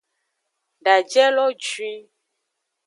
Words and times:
Daje 0.83 1.25
lo 1.35 1.45
juin. 1.63 2.01